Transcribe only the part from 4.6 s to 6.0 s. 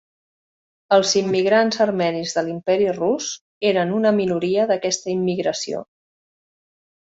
d'aquesta immigració.